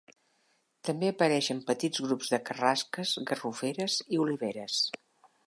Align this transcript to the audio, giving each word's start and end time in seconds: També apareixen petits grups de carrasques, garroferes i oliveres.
També 0.87 1.11
apareixen 1.11 1.59
petits 1.67 2.01
grups 2.07 2.33
de 2.37 2.41
carrasques, 2.49 3.13
garroferes 3.33 4.01
i 4.17 4.21
oliveres. 4.27 4.83